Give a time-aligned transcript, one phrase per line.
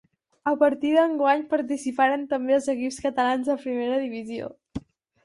[0.51, 4.49] A partir d'enguany participaren també els equips catalans de Primera Divisió.